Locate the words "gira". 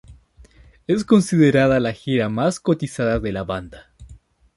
1.93-2.27